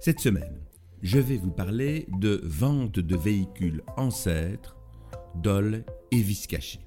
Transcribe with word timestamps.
Cette 0.00 0.20
semaine, 0.20 0.60
je 1.02 1.18
vais 1.18 1.36
vous 1.36 1.50
parler 1.50 2.06
de 2.18 2.40
vente 2.44 2.98
de 2.98 3.16
véhicules 3.16 3.82
ancêtres, 3.96 4.76
dol 5.34 5.84
et 6.10 6.20
vis 6.20 6.46
cachés. 6.46 6.84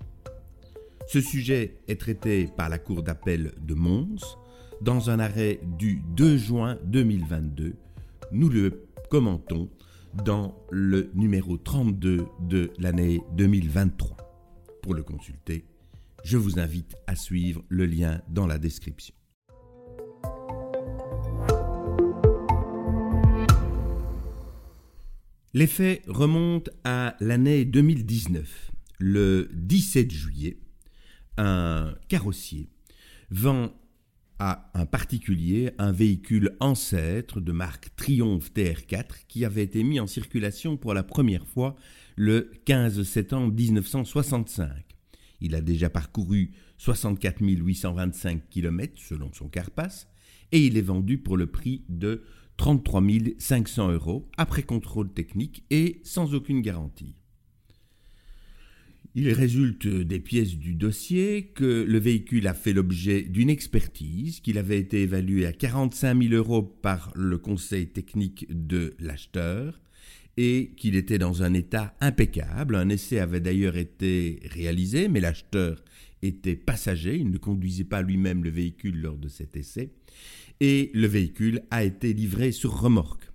Ce 1.08 1.22
sujet 1.22 1.80
est 1.88 2.00
traité 2.00 2.48
par 2.56 2.70
la 2.70 2.78
Cour 2.78 3.04
d'appel 3.04 3.54
de 3.60 3.74
Mons 3.74 4.38
dans 4.82 5.10
un 5.10 5.20
arrêt 5.20 5.60
du 5.78 6.02
2 6.16 6.38
juin 6.38 6.78
2022. 6.86 7.76
Nous 8.32 8.50
le 8.50 8.86
commentons 9.10 9.70
dans 10.14 10.56
le 10.70 11.12
numéro 11.14 11.58
32 11.58 12.26
de 12.42 12.72
l'année 12.78 13.22
2023. 13.34 14.18
Pour 14.82 14.94
le 14.94 15.04
consulter, 15.04 15.66
je 16.24 16.38
vous 16.38 16.60
invite 16.60 16.96
à 17.08 17.16
suivre 17.16 17.64
le 17.70 17.86
lien 17.86 18.22
dans 18.30 18.48
la 18.48 18.58
description. 18.58 19.16
Les 25.56 25.66
faits 25.66 26.04
remontent 26.06 26.72
à 26.84 27.16
l'année 27.20 27.66
2019. 27.66 28.70
Le 29.00 29.50
17 29.54 30.12
juillet, 30.12 30.60
un 31.38 31.96
carrossier 32.08 32.70
vend 33.32 33.74
à 34.38 34.70
un 34.76 34.86
particulier 34.86 35.72
un 35.80 35.92
véhicule 35.92 36.56
ancêtre 36.60 37.42
de 37.42 37.52
marque 37.52 37.90
Triumph 37.96 38.52
TR4 38.54 39.26
qui 39.28 39.44
avait 39.44 39.64
été 39.64 39.84
mis 39.84 40.00
en 40.00 40.06
circulation 40.06 40.78
pour 40.78 40.94
la 40.94 41.02
première 41.02 41.48
fois 41.48 41.76
le 42.16 42.52
15 42.66 43.02
septembre 43.02 43.52
1965. 43.52 44.70
Il 45.42 45.56
a 45.56 45.62
déjà 45.62 45.90
parcouru 45.90 46.52
64 46.78 47.42
825 47.42 48.50
km 48.52 48.94
selon 49.02 49.34
son 49.34 49.50
carpasse 49.50 50.08
et 50.52 50.64
il 50.64 50.78
est 50.78 50.82
vendu 50.82 51.18
pour 51.18 51.38
le 51.38 51.48
prix 51.48 51.86
de 51.90 52.22
33 52.60 53.02
500 53.38 53.94
euros 53.94 54.28
après 54.36 54.64
contrôle 54.64 55.14
technique 55.14 55.64
et 55.70 56.02
sans 56.04 56.36
aucune 56.36 56.62
garantie. 56.62 57.16
Il 59.16 59.32
résulte 59.32 59.88
des 59.88 60.20
pièces 60.20 60.58
du 60.58 60.76
dossier 60.76 61.54
que 61.56 61.86
le 61.88 62.00
véhicule 62.00 62.48
a 62.48 62.54
fait 62.54 62.74
l'objet 62.74 63.22
d'une 63.22 63.50
expertise, 63.50 64.42
qu'il 64.42 64.58
avait 64.58 64.78
été 64.78 65.04
évalué 65.04 65.46
à 65.46 65.54
45 65.54 66.22
000 66.22 66.34
euros 66.34 66.62
par 66.62 67.14
le 67.16 67.38
conseil 67.38 67.88
technique 67.88 68.46
de 68.50 68.94
l'acheteur 69.00 69.80
et 70.38 70.72
qu'il 70.78 70.96
était 70.96 71.18
dans 71.18 71.44
un 71.44 71.54
état 71.54 71.96
impeccable. 72.00 72.76
Un 72.76 72.90
essai 72.90 73.20
avait 73.20 73.42
d'ailleurs 73.42 73.78
été 73.78 74.40
réalisé, 74.52 75.08
mais 75.08 75.20
l'acheteur 75.20 75.84
était 76.22 76.56
passager, 76.56 77.18
il 77.18 77.30
ne 77.30 77.38
conduisait 77.38 77.84
pas 77.84 78.02
lui-même 78.02 78.44
le 78.44 78.50
véhicule 78.50 79.02
lors 79.02 79.18
de 79.18 79.30
cet 79.30 79.56
essai 79.56 79.92
et 80.60 80.92
le 80.94 81.08
véhicule 81.08 81.62
a 81.72 81.84
été 81.84 82.14
livré 82.14 82.52
sur 82.52 82.80
remorque. 82.80 83.32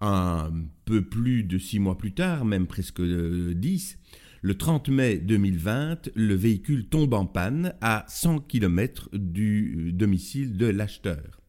Un 0.00 0.50
peu 0.84 1.02
plus 1.02 1.44
de 1.44 1.58
six 1.58 1.78
mois 1.78 1.96
plus 1.96 2.12
tard, 2.12 2.44
même 2.44 2.66
presque 2.66 3.00
euh, 3.00 3.54
dix, 3.54 3.98
le 4.40 4.56
30 4.56 4.88
mai 4.88 5.18
2020, 5.18 6.10
le 6.16 6.34
véhicule 6.34 6.88
tombe 6.88 7.14
en 7.14 7.26
panne 7.26 7.74
à 7.80 8.04
100 8.08 8.40
km 8.40 9.08
du 9.12 9.88
euh, 9.88 9.92
domicile 9.92 10.56
de 10.56 10.66
l'acheteur. 10.66 11.40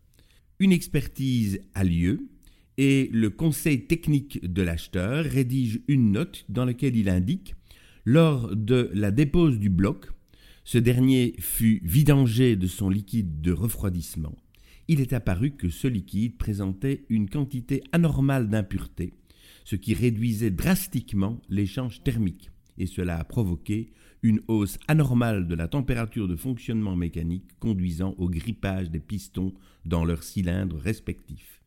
Une 0.59 0.71
expertise 0.71 1.61
a 1.73 1.83
lieu 1.83 2.27
et 2.77 3.09
le 3.11 3.29
conseil 3.29 3.85
technique 3.85 4.51
de 4.51 4.61
l'acheteur 4.61 5.23
rédige 5.25 5.81
une 5.87 6.11
note 6.11 6.45
dans 6.49 6.65
laquelle 6.65 6.95
il 6.95 7.09
indique 7.09 7.55
Lors 8.05 8.55
de 8.55 8.89
la 8.93 9.11
dépose 9.11 9.59
du 9.59 9.69
bloc, 9.69 10.07
ce 10.65 10.77
dernier 10.77 11.35
fut 11.39 11.81
vidangé 11.83 12.55
de 12.55 12.67
son 12.67 12.89
liquide 12.89 13.41
de 13.41 13.51
refroidissement 13.51 14.35
il 14.87 15.01
est 15.01 15.13
apparu 15.13 15.51
que 15.51 15.69
ce 15.69 15.87
liquide 15.87 16.37
présentait 16.37 17.05
une 17.09 17.29
quantité 17.29 17.83
anormale 17.91 18.49
d'impuretés, 18.49 19.13
ce 19.63 19.75
qui 19.75 19.93
réduisait 19.93 20.51
drastiquement 20.51 21.41
l'échange 21.49 22.03
thermique, 22.03 22.51
et 22.77 22.85
cela 22.85 23.19
a 23.19 23.23
provoqué 23.23 23.91
une 24.23 24.41
hausse 24.47 24.77
anormale 24.87 25.47
de 25.47 25.55
la 25.55 25.67
température 25.67 26.27
de 26.27 26.35
fonctionnement 26.35 26.95
mécanique 26.95 27.59
conduisant 27.59 28.15
au 28.17 28.29
grippage 28.29 28.89
des 28.89 28.99
pistons 28.99 29.53
dans 29.85 30.05
leurs 30.05 30.23
cylindres 30.23 30.79
respectifs. 30.79 31.62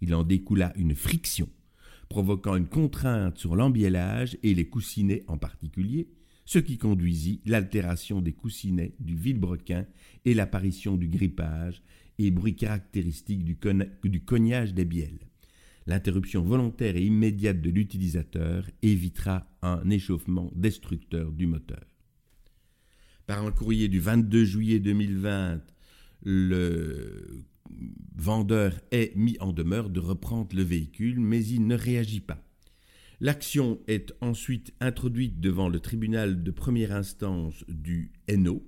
Il 0.00 0.14
en 0.14 0.24
découla 0.24 0.72
une 0.76 0.94
friction, 0.94 1.48
provoquant 2.08 2.56
une 2.56 2.68
contrainte 2.68 3.38
sur 3.38 3.56
l'embiellage 3.56 4.36
et 4.42 4.54
les 4.54 4.68
coussinets 4.68 5.24
en 5.26 5.38
particulier, 5.38 6.08
ce 6.44 6.58
qui 6.58 6.78
conduisit 6.78 7.40
l'altération 7.44 8.20
des 8.20 8.32
coussinets 8.32 8.94
du 9.00 9.16
vilebrequin 9.16 9.86
et 10.24 10.34
l'apparition 10.34 10.96
du 10.96 11.08
grippage 11.08 11.82
et 12.18 12.30
bruit 12.30 12.54
caractéristique 12.54 13.44
du, 13.44 13.58
du 14.04 14.24
cognage 14.24 14.72
des 14.72 14.84
bielles. 14.84 15.18
L'interruption 15.86 16.42
volontaire 16.42 16.96
et 16.96 17.04
immédiate 17.04 17.60
de 17.60 17.70
l'utilisateur 17.70 18.68
évitera 18.82 19.46
un 19.62 19.88
échauffement 19.90 20.50
destructeur 20.54 21.30
du 21.32 21.46
moteur. 21.46 21.84
Par 23.26 23.44
un 23.44 23.52
courrier 23.52 23.88
du 23.88 24.00
22 24.00 24.44
juillet 24.44 24.78
2020, 24.80 25.60
le 26.22 27.44
vendeur 28.16 28.80
est 28.90 29.14
mis 29.16 29.36
en 29.40 29.52
demeure 29.52 29.90
de 29.90 30.00
reprendre 30.00 30.54
le 30.54 30.62
véhicule, 30.62 31.20
mais 31.20 31.44
il 31.44 31.66
ne 31.66 31.76
réagit 31.76 32.20
pas. 32.20 32.42
L'action 33.20 33.80
est 33.86 34.12
ensuite 34.20 34.74
introduite 34.80 35.40
devant 35.40 35.68
le 35.68 35.80
tribunal 35.80 36.42
de 36.42 36.50
première 36.50 36.92
instance 36.92 37.64
du 37.68 38.12
Hainaut 38.28 38.62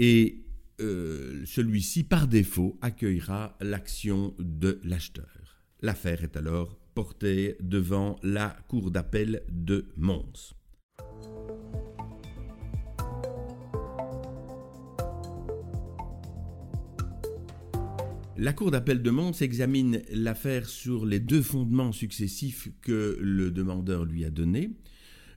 et 0.00 0.46
euh, 0.80 1.42
celui-ci, 1.44 2.04
par 2.04 2.26
défaut, 2.26 2.78
accueillera 2.80 3.56
l'action 3.60 4.34
de 4.38 4.80
l'acheteur. 4.82 5.60
L'affaire 5.82 6.24
est 6.24 6.36
alors 6.36 6.78
portée 6.94 7.56
devant 7.60 8.16
la 8.22 8.56
Cour 8.68 8.90
d'appel 8.90 9.42
de 9.50 9.88
Mons. 9.96 10.54
La 18.36 18.52
Cour 18.52 18.70
d'appel 18.70 19.02
de 19.02 19.10
Mons 19.10 19.42
examine 19.42 20.02
l'affaire 20.12 20.68
sur 20.68 21.04
les 21.04 21.20
deux 21.20 21.42
fondements 21.42 21.92
successifs 21.92 22.68
que 22.80 23.18
le 23.20 23.50
demandeur 23.50 24.04
lui 24.04 24.24
a 24.24 24.30
donnés. 24.30 24.70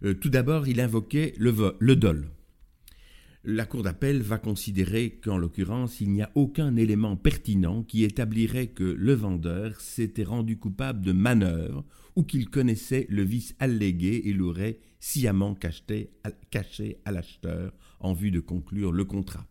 Euh, 0.04 0.14
tout 0.14 0.30
d'abord, 0.30 0.68
il 0.68 0.80
invoquait 0.80 1.34
le, 1.38 1.96
dol 1.96 2.30
la 3.46 3.66
Cour 3.66 3.84
d'appel 3.84 4.22
va 4.22 4.38
considérer 4.38 5.20
qu'en 5.22 5.38
l'occurrence, 5.38 6.00
il 6.00 6.12
n'y 6.12 6.22
a 6.22 6.32
aucun 6.34 6.78
élément 6.78 7.18
pertinent 7.18 7.84
qui 7.84 8.06
établirait 8.06 8.68
que 8.68 8.84
le 8.84 9.14
vendeur 9.14 9.82
s'était 9.82 10.24
rendu 10.24 10.58
coupable 10.58 11.02
de 11.02 11.12
manœuvre 11.12 11.84
ou 12.16 12.24
qu'il 12.24 12.50
connaissait 12.50 13.06
le 13.09 13.24
vice 13.24 13.53
allégué 13.59 14.22
et 14.26 14.34
l'aurait 14.34 14.80
sciemment 15.02 15.56
caché 15.56 17.02
à 17.03 17.12
l'acheteur 17.12 17.74
en 18.00 18.14
vue 18.14 18.32
de 18.32 18.40
conclure 18.40 18.94
le 18.94 19.03
contrat. 19.03 19.46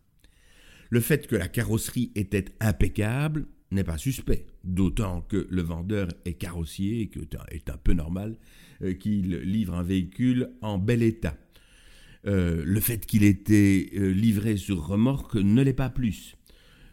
Le 0.93 0.99
fait 0.99 1.25
que 1.25 1.35
la 1.35 1.47
carrosserie 1.47 2.11
était 2.13 2.45
impeccable 2.59 3.47
n'est 3.71 3.83
pas 3.83 3.97
suspect, 3.97 4.45
d'autant 4.63 5.21
que 5.21 5.47
le 5.49 5.63
vendeur 5.63 6.09
est 6.23 6.35
carrossier 6.35 7.01
et 7.01 7.07
que 7.07 7.21
est 7.49 7.67
un 7.71 7.77
peu 7.77 7.93
normal 7.93 8.37
euh, 8.83 8.93
qu'il 8.93 9.37
livre 9.37 9.73
un 9.73 9.81
véhicule 9.81 10.51
en 10.61 10.77
bel 10.77 11.01
état. 11.01 11.35
Euh, 12.27 12.61
le 12.63 12.79
fait 12.79 13.07
qu'il 13.07 13.23
était 13.23 13.89
euh, 13.95 14.11
livré 14.11 14.55
sur 14.55 14.85
remorque 14.85 15.33
ne 15.33 15.63
l'est 15.63 15.73
pas 15.73 15.89
plus. 15.89 16.35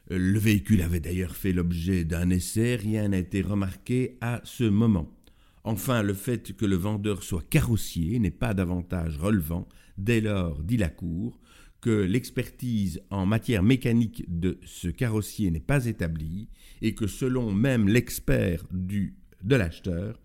Le 0.09 0.39
véhicule 0.39 0.81
avait 0.81 1.01
d'ailleurs 1.01 1.37
fait 1.37 1.53
l'objet 1.53 2.05
d'un 2.05 2.31
essai, 2.31 2.77
rien 2.77 3.09
n'a 3.09 3.19
été 3.19 3.43
remarqué 3.43 4.17
à 4.23 4.41
ce 4.45 4.65
moment. 4.65 5.15
Enfin, 5.63 6.03
le 6.03 6.15
fait 6.15 6.57
que 6.57 6.65
le 6.65 6.77
vendeur 6.77 7.23
soit 7.23 7.47
carrossier 7.51 8.19
n'est 8.19 8.31
pas 8.31 8.55
davantage 8.55 9.19
relevant 9.19 9.69
dès 9.99 10.23
lors, 10.23 10.63
dit 10.63 10.79
la 10.79 10.89
Cour, 10.89 11.39
que 11.81 11.91
l'expertise 11.91 13.01
en 13.11 13.27
matière 13.27 13.63
mécanique 13.63 14.25
de 14.29 14.59
ce 14.65 14.89
carrossier 14.89 15.51
n'est 15.51 15.61
pas 15.61 15.87
établie 15.87 16.49
et 16.83 16.95
que 16.95 17.07
selon 17.07 17.53
même 17.53 17.89
l'expert 17.89 18.65
de 18.73 19.57
l'acheteur, 19.57 20.21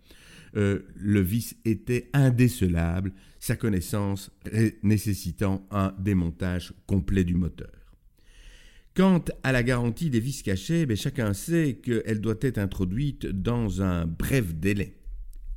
le 0.54 1.20
vice 1.20 1.56
était 1.64 2.08
indécelable, 2.12 3.12
sa 3.40 3.56
connaissance 3.56 4.30
nécessitant 4.82 5.66
un 5.70 5.94
démontage 5.98 6.74
complet 6.86 7.24
du 7.24 7.34
moteur. 7.34 7.70
Quant 8.94 9.22
à 9.42 9.52
la 9.52 9.62
garantie 9.62 10.08
des 10.08 10.20
vis 10.20 10.42
cachées, 10.42 10.86
ben, 10.86 10.96
chacun 10.96 11.34
sait 11.34 11.80
qu'elle 11.82 12.22
doit 12.22 12.38
être 12.40 12.56
introduite 12.56 13.26
dans 13.26 13.82
un 13.82 14.06
bref 14.06 14.54
délai. 14.54 14.96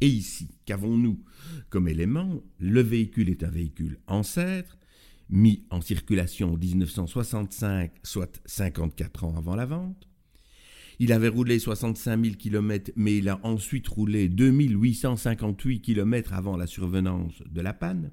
Et 0.02 0.08
ici, 0.08 0.50
qu'avons-nous 0.66 1.24
comme 1.70 1.88
élément? 1.88 2.44
Le 2.60 2.82
véhicule 2.82 3.30
est 3.30 3.44
un 3.44 3.50
véhicule 3.50 4.00
ancêtre, 4.08 4.78
mis 5.30 5.66
en 5.70 5.82
circulation 5.82 6.54
en 6.54 6.58
1965, 6.58 7.92
soit 8.04 8.42
54 8.46 9.24
ans 9.24 9.36
avant 9.38 9.56
la 9.56 9.66
vente. 9.66 10.08
Il 11.00 11.14
avait 11.14 11.30
roulé 11.30 11.60
65 11.60 12.24
000 12.24 12.36
km, 12.36 12.92
mais 12.96 13.18
il 13.18 13.30
a 13.30 13.40
ensuite 13.44 13.88
roulé 13.88 14.28
2858 14.28 15.82
km 15.82 16.34
avant 16.34 16.58
la 16.58 16.68
survenance 16.68 17.42
de 17.50 17.62
la 17.62 17.74
panne. 17.74 18.12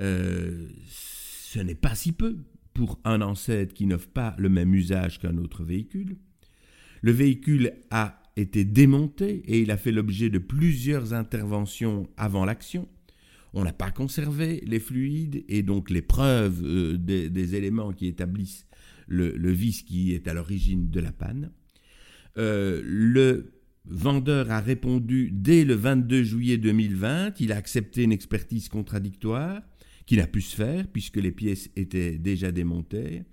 Euh, 0.00 0.68
ce 0.88 1.58
n'est 1.58 1.74
pas 1.74 1.94
si 1.94 2.12
peu 2.12 2.38
pour 2.72 2.98
un 3.04 3.20
ancêtre 3.20 3.74
qui 3.74 3.86
n'offre 3.86 4.08
pas 4.08 4.34
le 4.38 4.48
même 4.48 4.74
usage 4.74 5.18
qu'un 5.18 5.36
autre 5.38 5.64
véhicule. 5.64 6.16
Le 7.02 7.12
véhicule 7.12 7.72
a 7.90 8.22
été 8.36 8.64
démonté 8.64 9.42
et 9.46 9.60
il 9.60 9.70
a 9.70 9.76
fait 9.76 9.92
l'objet 9.92 10.30
de 10.30 10.38
plusieurs 10.38 11.14
interventions 11.14 12.08
avant 12.16 12.44
l'action. 12.44 12.88
On 13.52 13.64
n'a 13.64 13.72
pas 13.72 13.90
conservé 13.90 14.62
les 14.66 14.80
fluides 14.80 15.44
et 15.48 15.62
donc 15.62 15.90
les 15.90 16.02
preuves 16.02 16.62
euh, 16.64 16.96
des, 16.96 17.54
éléments 17.54 17.92
qui 17.92 18.06
établissent 18.06 18.66
le, 19.06 19.52
vice 19.52 19.82
qui 19.82 20.12
est 20.12 20.28
à 20.28 20.34
l'origine 20.34 20.90
de 20.90 21.00
la 21.00 21.12
panne. 21.12 21.50
Euh, 22.38 22.82
le 22.84 23.52
vendeur 23.86 24.50
a 24.50 24.60
répondu 24.60 25.30
dès 25.32 25.64
le 25.64 25.74
22 25.74 26.22
juillet 26.24 26.58
2020, 26.58 27.40
il 27.40 27.52
a 27.52 27.56
accepté 27.56 28.02
une 28.02 28.12
expertise 28.12 28.68
contradictoire 28.68 29.62
qui 30.06 30.16
n'a 30.16 30.26
pu 30.26 30.40
se 30.40 30.54
faire 30.54 30.86
puisque 30.88 31.16
les 31.16 31.32
pièces 31.32 31.70
étaient 31.76 32.18
déjà 32.18 32.52
démontées. 32.52 33.24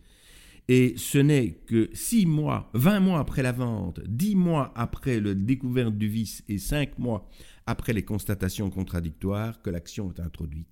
Et 0.70 0.94
ce 0.96 1.18
n'est 1.18 1.52
que 1.52 1.90
six 1.94 2.26
mois, 2.26 2.70
20 2.74 3.02
mois 3.02 3.20
après 3.20 3.44
la 3.44 3.52
vente, 3.52 4.00
10 4.08 4.36
mois 4.36 4.72
après 4.76 5.20
le 5.20 5.36
découverte 5.36 5.98
du 5.98 6.08
vice 6.08 6.44
et 6.48 6.58
5 6.58 7.00
mois 7.00 7.30
après 7.66 7.94
les 7.94 8.04
constatations 8.04 8.70
contradictoires 8.70 9.62
que 9.62 9.70
l'action 9.70 10.12
est 10.12 10.20
introduite. 10.20 10.68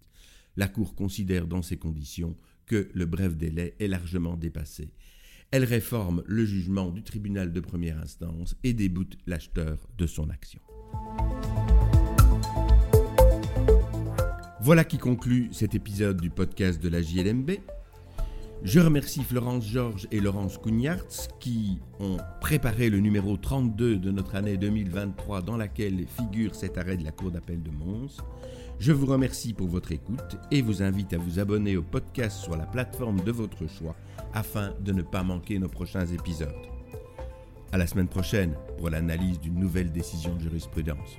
La 0.57 0.67
Cour 0.67 0.95
considère 0.95 1.47
dans 1.47 1.61
ces 1.61 1.77
conditions 1.77 2.35
que 2.65 2.89
le 2.93 3.05
bref 3.05 3.35
délai 3.35 3.75
est 3.79 3.88
largement 3.88 4.35
dépassé. 4.35 4.93
Elle 5.51 5.65
réforme 5.65 6.23
le 6.25 6.45
jugement 6.45 6.91
du 6.91 7.03
tribunal 7.03 7.51
de 7.51 7.59
première 7.59 7.99
instance 7.99 8.55
et 8.63 8.73
déboute 8.73 9.17
l'acheteur 9.27 9.88
de 9.97 10.07
son 10.07 10.29
action. 10.29 10.61
Voilà 14.61 14.83
qui 14.83 14.97
conclut 14.97 15.49
cet 15.51 15.75
épisode 15.75 16.21
du 16.21 16.29
podcast 16.29 16.81
de 16.81 16.88
la 16.88 17.01
JLMB. 17.01 17.51
Je 18.63 18.80
remercie 18.80 19.24
Florence 19.24 19.66
Georges 19.66 20.08
et 20.12 20.19
Laurence 20.19 20.60
Cougnartz 20.60 21.30
qui 21.40 21.80
ont 22.00 22.18
préparé 22.42 22.92
le 22.92 23.00
numéro 23.00 23.36
32 23.36 23.98
de 23.98 24.12
notre 24.12 24.36
année 24.36 24.56
2023 24.56 25.42
dans 25.42 25.58
laquelle 25.58 26.06
figure 26.06 26.54
cet 26.54 26.78
arrêt 26.78 26.96
de 26.96 27.04
la 27.04 27.12
Cour 27.12 27.31
d'appel 27.31 27.63
de 27.63 27.72
Mons. 27.72 28.18
Je 28.78 28.92
vous 28.92 29.08
remercie 29.08 29.54
pour 29.54 29.68
votre 29.68 29.92
écoute 29.92 30.38
et 30.52 30.62
vous 30.62 30.84
invite 30.84 31.13
à 31.13 31.18
vous 31.18 31.40
abonner 31.40 31.75
au 31.75 31.81
podcast 31.81 32.38
sur 32.38 32.56
la 32.56 32.68
plateforme 32.68 33.22
de 33.22 33.31
votre 33.31 33.68
choix 33.68 33.96
afin 34.31 34.74
de 34.80 34.92
ne 34.92 35.02
pas 35.02 35.24
manquer 35.24 35.58
nos 35.58 35.69
prochains 35.69 36.06
épisodes. 36.06 36.54
À 37.72 37.80
la 37.80 37.88
semaine 37.88 38.10
prochaine 38.10 38.54
pour 38.78 38.92
l'analyse 38.92 39.40
d'une 39.40 39.60
nouvelle 39.60 39.92
décision 39.92 40.36
de 40.36 40.42
jurisprudence. 40.42 41.18